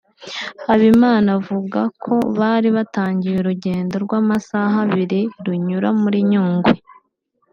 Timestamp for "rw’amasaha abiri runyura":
4.05-5.89